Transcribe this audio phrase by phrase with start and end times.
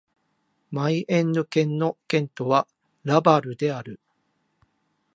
[0.71, 2.67] マイエンヌ県の県都は
[3.03, 3.99] ラヴァルである